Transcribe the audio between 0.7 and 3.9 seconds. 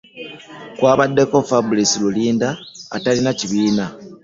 Kwabaddeko Fabrice Rulinda atalina kibiina